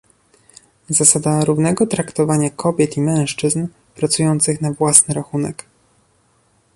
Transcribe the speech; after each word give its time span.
Zasada 0.89 1.45
równego 1.45 1.87
traktowania 1.87 2.49
kobiet 2.49 2.97
i 2.97 3.01
mężczyzn 3.01 3.67
pracujących 3.95 4.61
na 4.61 4.71
własny 4.71 5.13
rachunek 5.13 5.65